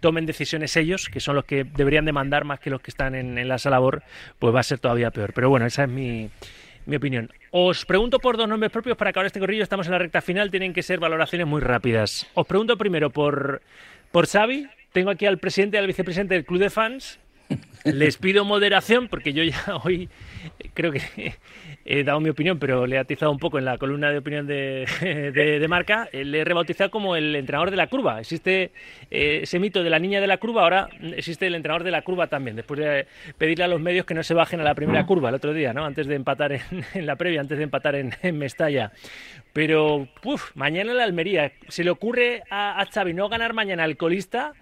[0.00, 3.48] tomen decisiones ellos, que son los que deberían demandar más que los que están en,
[3.48, 4.02] la sala labor,
[4.38, 5.32] pues va a ser todavía peor.
[5.32, 6.30] Pero bueno, esa es mi,
[6.86, 7.30] mi opinión.
[7.50, 9.62] Os pregunto por dos nombres propios para acabar este corrillo.
[9.62, 12.26] Estamos en la recta final, tienen que ser valoraciones muy rápidas.
[12.34, 13.62] Os pregunto primero por,
[14.10, 14.68] por Xavi.
[14.92, 17.18] Tengo aquí al presidente y al vicepresidente del club de fans.
[17.84, 20.08] Les pido moderación porque yo ya hoy
[20.74, 21.34] creo que
[21.90, 24.46] he dado mi opinión, pero le he atizado un poco en la columna de opinión
[24.46, 24.84] de,
[25.60, 26.06] de, marca.
[26.12, 28.20] Le he rebautizado como el entrenador de la curva.
[28.20, 28.72] Existe
[29.10, 32.02] eh, ese mito de la niña de la curva, ahora existe el entrenador de la
[32.02, 33.06] curva también, después de
[33.38, 35.72] pedirle a los medios que no se bajen a la primera curva el otro día,
[35.72, 35.86] ¿no?
[35.86, 36.60] antes de empatar en,
[36.94, 38.92] en la previa, antes de empatar en, en Mestalla.
[39.54, 41.52] Pero, uf, mañana la Almería.
[41.68, 44.52] Se le ocurre a, a Xavi no ganar mañana al colista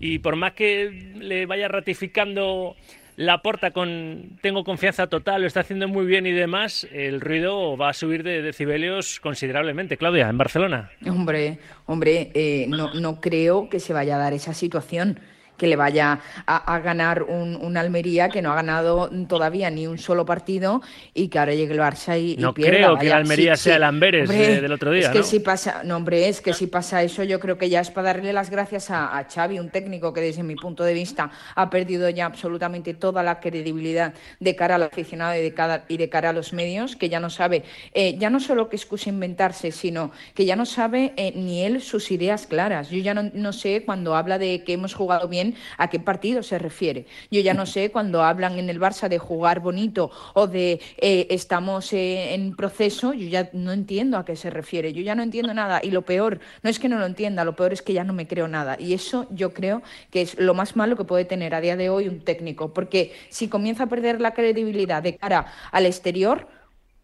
[0.00, 2.74] y por más que le vaya ratificando
[3.22, 7.76] la porta con tengo confianza total, lo está haciendo muy bien y demás, el ruido
[7.76, 9.96] va a subir de decibelios considerablemente.
[9.96, 10.90] Claudia, en Barcelona.
[11.06, 15.20] Hombre, hombre, eh, no, no creo que se vaya a dar esa situación
[15.56, 19.86] que le vaya a, a ganar un, un, Almería que no ha ganado todavía ni
[19.86, 20.80] un solo partido
[21.14, 22.70] y que ahora llegue el Barça y, no y pierda.
[22.78, 23.00] creo vaya.
[23.00, 23.76] que el Almería Sí, sea sí.
[23.76, 25.24] el Amberes Hombre, eh, del otro día, Es que ¿no?
[25.24, 28.08] si pasa, no, hombre, es que si pasa eso, yo creo que ya es para
[28.14, 31.70] darle las gracias a, a Xavi, un técnico que desde mi punto de vista ha
[31.70, 36.08] perdido ya absolutamente toda la credibilidad de cara al aficionado y de, cada, y de
[36.08, 39.72] cara a los medios, que ya no sabe, eh, ya no solo que excusa inventarse,
[39.72, 42.90] sino que ya no sabe eh, ni él sus ideas claras.
[42.90, 45.41] Yo ya no, no sé cuando habla de que hemos jugado bien,
[45.78, 47.06] a qué partido se refiere.
[47.30, 51.26] Yo ya no sé cuando hablan en el Barça de jugar bonito o de eh,
[51.30, 54.92] estamos eh, en proceso, yo ya no entiendo a qué se refiere.
[54.92, 55.80] Yo ya no entiendo nada.
[55.82, 58.12] Y lo peor, no es que no lo entienda, lo peor es que ya no
[58.12, 58.76] me creo nada.
[58.78, 61.90] Y eso yo creo que es lo más malo que puede tener a día de
[61.90, 62.72] hoy un técnico.
[62.72, 66.48] Porque si comienza a perder la credibilidad de cara al exterior,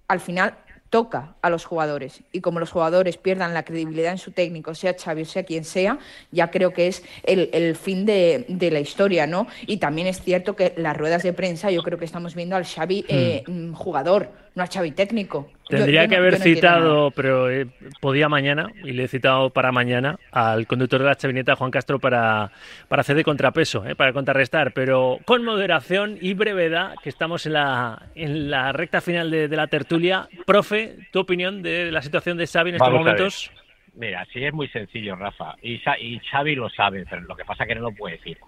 [0.08, 0.54] al final
[0.90, 4.94] toca a los jugadores y como los jugadores pierdan la credibilidad en su técnico, sea
[4.98, 5.98] Xavi o sea quien sea,
[6.30, 9.46] ya creo que es el, el fin de, de, la historia, ¿no?
[9.66, 12.64] Y también es cierto que las ruedas de prensa yo creo que estamos viendo al
[12.64, 13.72] Xavi eh, mm.
[13.72, 15.50] jugador, no Xavi técnico.
[15.68, 17.66] Tendría yo, yo que no, haber no citado, pero eh,
[18.00, 21.98] podía mañana, y le he citado para mañana, al conductor de la chavineta, Juan Castro,
[21.98, 22.50] para,
[22.88, 27.54] para hacer de contrapeso, eh, para contrarrestar, pero con moderación y brevedad, que estamos en
[27.54, 30.28] la, en la recta final de, de la tertulia.
[30.44, 33.50] Profe, tu opinión de la situación de Xavi en estos Vamos momentos.
[33.94, 37.64] Mira, sí es muy sencillo, Rafa, y, y Xavi lo sabe, pero lo que pasa
[37.64, 38.38] es que no lo puede decir.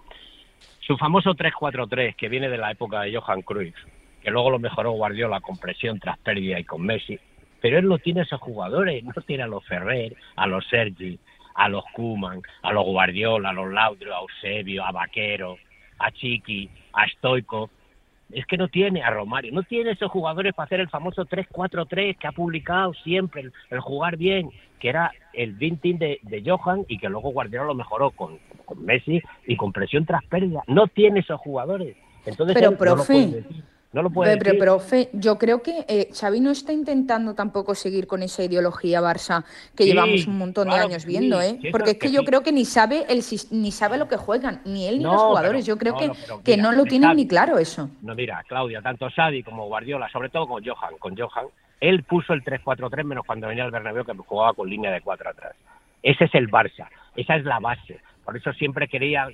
[0.79, 3.75] Su famoso 3-4-3, que viene de la época de Johan Cruyff,
[4.21, 7.19] que luego lo mejoró Guardiola con presión tras pérdida y con Messi,
[7.61, 11.19] pero él no tiene esos jugadores, no tiene a los Ferrer, a los Sergi,
[11.55, 15.57] a los Kuman, a los Guardiola, a los Laudrup, a Eusebio, a Vaquero,
[15.99, 17.69] a Chiqui, a Stoico.
[18.31, 22.17] Es que no tiene a Romario, no tiene esos jugadores para hacer el famoso 3-4-3
[22.17, 26.85] que ha publicado siempre, el, el jugar bien, que era el Team de, de Johan
[26.87, 30.63] y que luego Guardiola lo mejoró con, con Messi y con presión tras pérdida.
[30.67, 31.97] No tiene esos jugadores.
[32.25, 33.03] Entonces Pero, él no
[33.93, 34.59] No lo puede Pero, decir.
[34.59, 39.43] profe, yo creo que eh, Xavi no está intentando tampoco seguir con esa ideología Barça
[39.75, 41.57] que Sí, llevamos un montón claro de años viendo, ¿eh?
[41.61, 42.25] sí, Porque es que que yo sí.
[42.27, 45.21] creo que ni sabe el ni sabe lo que juegan, ni él ni No, los
[45.23, 45.65] jugadores.
[45.65, 47.21] pero- yo creo no, que, no, pero que mira, no lo tienen Xavi.
[47.21, 47.89] ni claro eso.
[48.01, 51.47] No, mira, Claudia, tanto Xavi como Guardiola, sobre todo con Johan, con Johan,
[51.81, 55.31] él puso el 3-4-3 menos cuando venía el Bernabéu que jugaba con línea de 4
[55.31, 55.53] atrás.
[56.01, 57.99] Ese es el Barça, esa es la base.
[58.23, 59.27] Por eso siempre quería,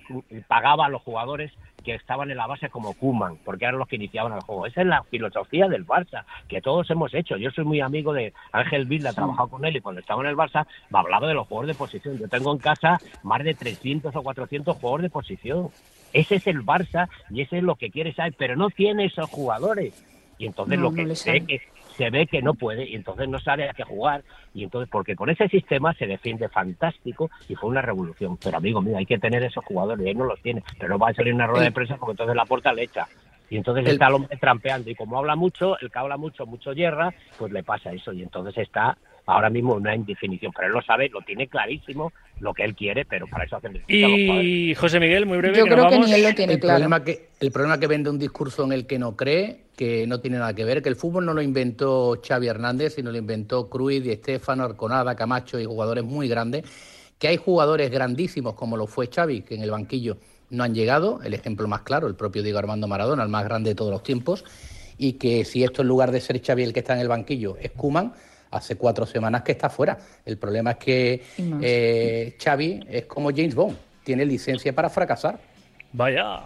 [0.47, 1.51] pagaba a los jugadores
[1.87, 4.65] que estaban en la base como Kuman, porque eran los que iniciaban el juego.
[4.65, 7.37] Esa es la filosofía del Barça, que todos hemos hecho.
[7.37, 10.27] Yo soy muy amigo de Ángel Vilda, he trabajado con él y cuando estaba en
[10.27, 12.17] el Barça me hablaba de los jugadores de posición.
[12.17, 15.69] Yo tengo en casa más de 300 o 400 jugadores de posición.
[16.11, 19.29] Ese es el Barça y ese es lo que quiere saber, pero no tiene esos
[19.29, 19.93] jugadores.
[20.37, 21.61] Y entonces No, lo que ve que
[21.97, 24.23] se ve que no puede y entonces no sabe a qué jugar.
[24.53, 28.37] Y entonces porque con ese sistema se defiende fantástico y fue una revolución.
[28.37, 30.63] Pero amigo mío hay que tener esos jugadores y él no los tiene.
[30.79, 33.07] Pero no va a salir una rueda de prensa porque entonces la puerta le echa.
[33.49, 34.89] Y entonces El- está el hombre trampeando.
[34.89, 38.13] Y como habla mucho el que habla mucho mucho hierra pues le pasa eso.
[38.13, 40.51] Y entonces está ahora mismo una indefinición.
[40.55, 43.69] Pero él lo sabe lo tiene clarísimo lo que él quiere pero para eso hace
[43.69, 44.45] necesita los jugadores.
[44.45, 45.57] Y José Miguel, muy breve.
[45.57, 46.09] Yo que nos creo que vamos.
[46.09, 46.75] ni él lo tiene el claro.
[46.75, 50.19] Problema que, el problema que vende un discurso en el que no cree, que no
[50.19, 53.69] tiene nada que ver, que el fútbol no lo inventó Xavi Hernández, sino lo inventó
[53.69, 56.63] Cruz, Di Estefano, Arconada, Camacho y jugadores muy grandes,
[57.19, 60.17] que hay jugadores grandísimos como lo fue Xavi, que en el banquillo
[60.49, 63.71] no han llegado, el ejemplo más claro, el propio Diego Armando Maradona, el más grande
[63.71, 64.45] de todos los tiempos,
[64.97, 67.57] y que si esto en lugar de ser Xavi el que está en el banquillo
[67.59, 68.13] es Kuman,
[68.51, 69.97] hace cuatro semanas que está fuera.
[70.25, 71.23] El problema es que
[71.61, 75.39] eh, Xavi es como James Bond, tiene licencia para fracasar.
[75.93, 76.41] Vaya.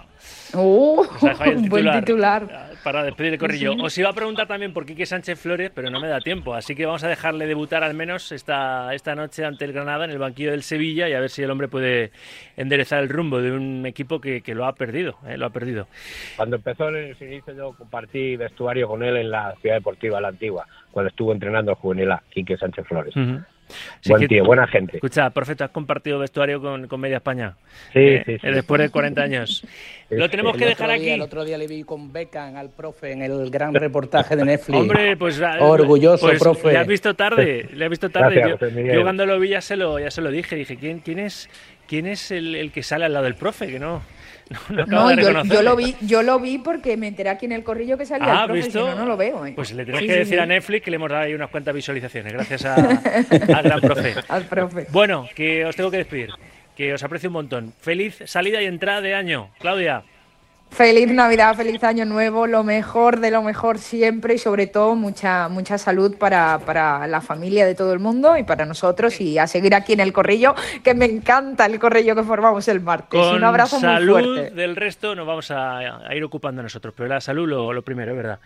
[1.45, 2.70] El buen titular.
[2.83, 3.73] Para despedir el corrillo.
[3.73, 6.53] Os iba a preguntar también por Quique Sánchez Flores, pero no me da tiempo.
[6.55, 10.11] Así que vamos a dejarle debutar al menos esta, esta noche ante el Granada en
[10.11, 12.11] el banquillo del Sevilla y a ver si el hombre puede
[12.57, 15.17] enderezar el rumbo de un equipo que, que lo ha perdido.
[15.27, 15.87] eh, lo ha perdido.
[16.35, 20.29] Cuando empezó en el inicio yo compartí vestuario con él en la Ciudad Deportiva La
[20.29, 23.13] Antigua, cuando estuvo entrenando el juvenil A, Quique Sánchez Flores.
[24.07, 24.97] Buen que- tío, buena gente.
[24.97, 27.55] Escucha, Profeta, has compartido vestuario con, con Media España.
[27.93, 28.47] Sí, Eh, sí, sí.
[28.47, 29.63] eh, Después de 40 años.
[30.09, 31.09] Lo tenemos que dejar día- aquí.
[31.11, 34.77] El otro día le vi con Beckham al profe en el gran reportaje de Netflix.
[34.79, 36.73] Hombre, pues ah, Orgulloso, pues, profe.
[36.73, 38.35] Le has visto tarde, le has visto tarde.
[38.35, 40.55] Gracias, yo, cuando lo vi ya se lo, ya se lo dije.
[40.55, 41.49] Dije, ¿quién, quién es,
[41.87, 43.67] quién es el, el que sale al lado del profe?
[43.67, 44.01] Que no,
[44.87, 47.97] no, yo, yo lo vi, yo lo vi porque me enteré aquí en el corrillo
[47.97, 48.79] que salía Ah, el profe, ¿visto?
[48.79, 49.45] si no, no lo veo.
[49.45, 49.53] ¿eh?
[49.55, 50.39] Pues le tenés Sí, que sí, decir sí.
[50.41, 52.75] a Netflix que le hemos dado ahí unas cuantas visualizaciones, gracias a,
[53.55, 54.15] al gran profe.
[54.27, 54.87] Al profe.
[54.91, 56.29] Bueno, que os tengo que despedir,
[56.75, 57.73] que os aprecio un montón.
[57.79, 59.49] Feliz salida y entrada de año.
[59.59, 60.03] Claudia,
[60.71, 65.49] Feliz Navidad, feliz Año Nuevo, lo mejor de lo mejor siempre y sobre todo mucha,
[65.49, 69.47] mucha salud para, para la familia de todo el mundo y para nosotros y a
[69.47, 73.19] seguir aquí en el corrillo, que me encanta el corrillo que formamos el martes.
[73.19, 74.51] con un abrazo muy salud fuerte.
[74.55, 78.11] del resto nos vamos a, a ir ocupando nosotros, pero la salud lo, lo primero,
[78.11, 78.39] es verdad.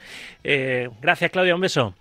[0.44, 1.94] Eh, gracias, Claudia, un beso.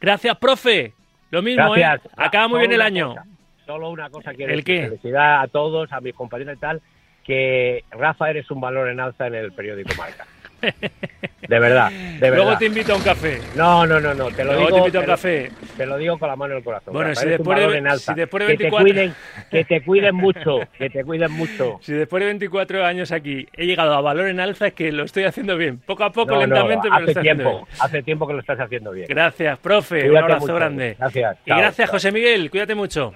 [0.00, 0.94] Gracias, profe.
[1.30, 2.06] Lo mismo, Gracias.
[2.06, 2.14] ¿eh?
[2.16, 3.10] Acaba muy bien el año.
[3.10, 3.24] cosa,
[3.66, 4.80] solo una cosa quiero ¿El decir.
[4.82, 4.88] qué?
[4.88, 6.82] Felicidad a todos, a mis compañeros y tal,
[7.24, 10.26] que Rafa eres un valor en alza en el periódico Marca.
[10.62, 12.36] De verdad, de verdad.
[12.36, 13.40] Luego te invito a un café.
[13.56, 14.70] No, no, no, no, te lo Luego digo.
[14.74, 15.50] te invito a un lo- café.
[15.76, 16.94] Te lo digo con la mano en el corazón.
[16.94, 18.12] Bueno, Rafa, si después de- en alza.
[18.14, 19.14] si después de que te 24 cuiden,
[19.50, 21.78] que te cuiden mucho, que te cuiden mucho.
[21.82, 25.02] Si después de 24 años aquí he llegado a valor en alza, es que lo
[25.02, 25.78] estoy haciendo bien.
[25.78, 27.64] Poco a poco, No, no, lentamente, pero lo hace estoy haciendo bien.
[27.80, 29.06] hace tiempo que lo estás haciendo bien.
[29.08, 30.08] Gracias, profe.
[30.08, 30.54] un abrazo mucho.
[30.54, 30.94] grande.
[30.96, 31.38] Gracias.
[31.44, 31.96] Y Chao, gracias, chao.
[31.96, 32.50] José Miguel.
[32.52, 33.14] Cuídate mucho.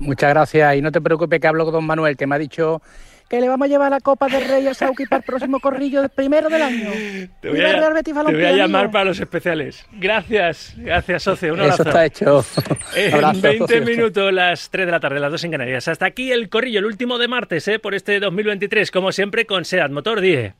[0.00, 2.80] Muchas gracias y no te preocupes que hablo con don Manuel, que me ha dicho
[3.28, 6.02] que le vamos a llevar la Copa del Rey a Sauki para el próximo corrillo
[6.02, 6.90] del primero del año.
[7.40, 9.84] Te voy, a, te voy llamar para los especiales.
[9.92, 11.54] Gracias, gracias, socio.
[11.54, 11.82] Un Eso abrazo.
[11.88, 12.44] está hecho.
[12.96, 13.82] En Abrazo, 20 socio.
[13.82, 15.88] minutos, las 3 de la tarde, las 2 en Canarias.
[15.88, 17.78] Hasta aquí el corrillo, el último de martes, ¿eh?
[17.78, 20.54] por este 2023, como siempre, con SEAT Motor 10.